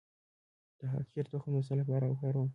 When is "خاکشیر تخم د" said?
0.91-1.57